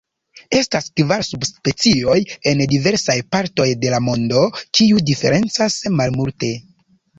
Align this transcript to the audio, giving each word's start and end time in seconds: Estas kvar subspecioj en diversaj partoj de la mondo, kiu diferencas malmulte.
Estas 0.59 0.85
kvar 1.01 1.25
subspecioj 1.27 2.15
en 2.53 2.65
diversaj 2.73 3.17
partoj 3.37 3.69
de 3.85 3.93
la 3.97 4.01
mondo, 4.09 4.49
kiu 4.81 5.05
diferencas 5.13 5.81
malmulte. 6.03 6.55